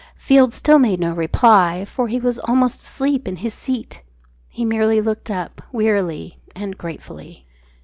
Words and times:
Field 0.15 0.51
still 0.51 0.79
made 0.79 0.99
no 0.99 1.13
reply, 1.13 1.85
for 1.85 2.07
he 2.07 2.19
was 2.19 2.39
almost 2.39 2.81
asleep 2.81 3.27
in 3.27 3.35
his 3.35 3.53
seat. 3.53 4.01
He 4.49 4.65
merely 4.65 4.99
looked 4.99 5.29
up 5.29 5.61
wearily 5.71 6.39
and 6.55 6.75
gratefully. 6.75 7.45